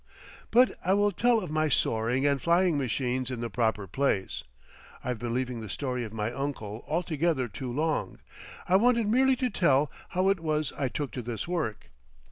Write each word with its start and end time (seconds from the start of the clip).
But 0.49 0.71
I 0.83 0.95
will 0.95 1.11
tell 1.11 1.41
of 1.41 1.51
my 1.51 1.69
soaring 1.69 2.25
and 2.25 2.41
flying 2.41 2.75
machines 2.75 3.29
in 3.29 3.39
the 3.39 3.51
proper 3.51 3.85
place. 3.85 4.43
I've 5.03 5.19
been 5.19 5.35
leaving 5.35 5.61
the 5.61 5.69
story 5.69 6.03
of 6.03 6.11
my 6.11 6.31
uncle 6.31 6.83
altogether 6.87 7.47
too 7.47 7.71
long. 7.71 8.17
I 8.67 8.77
wanted 8.77 9.07
merely 9.07 9.35
to 9.35 9.51
tell 9.51 9.91
how 10.09 10.29
it 10.29 10.39
was 10.39 10.73
I 10.75 10.87
took 10.87 11.11
to 11.11 11.21
this 11.21 11.47
work. 11.47 11.91